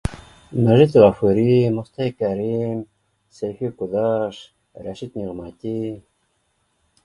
Мәжит 0.67 0.95
Ғафури, 1.03 1.43
Мостай 1.75 2.15
Кәрим, 2.23 2.81
Сәйфи 3.41 3.71
Ҡудаш, 3.83 4.43
Рәшит 4.89 5.23
Ниғмәти 5.23 5.79